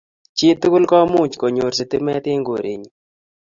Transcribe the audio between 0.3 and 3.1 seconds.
chitokol komuch konyoru sitimet en korenyii